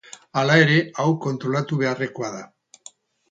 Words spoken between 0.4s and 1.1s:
ere, hau